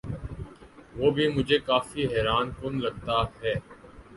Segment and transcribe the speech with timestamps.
[0.95, 3.53] وہ بھی مجھے کافی حیران کن لگتا ہے۔